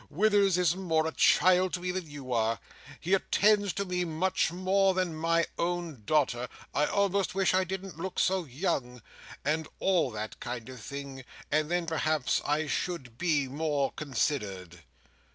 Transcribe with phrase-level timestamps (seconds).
[0.09, 2.59] Withers is more a child to me than you are.
[2.99, 6.47] He attends to me much more than my own daughter.
[6.73, 12.41] I almost wish I didn't look so young—and all that kind of thing—and then perhaps
[12.47, 14.79] I should be more considered."